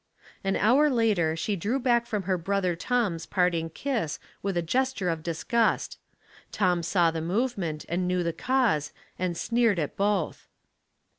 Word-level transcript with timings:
An 0.43 0.55
hour 0.55 0.89
later 0.89 1.35
she 1.35 1.55
drew 1.55 1.77
back 1.79 2.07
from 2.07 2.23
her 2.23 2.35
brother 2.35 2.75
Tom's 2.75 3.27
parting 3.27 3.69
kiss 3.69 4.17
with 4.41 4.57
a 4.57 4.63
gesture 4.63 5.09
of 5.09 5.21
disgust. 5.21 5.99
Tom 6.51 6.81
saw 6.81 7.11
the 7.11 7.21
movement, 7.21 7.85
and 7.87 8.07
knew 8.07 8.23
the 8.23 8.33
cause, 8.33 8.93
and 9.19 9.37
sneered 9.37 9.77
at 9.77 9.95
both. 9.95 10.47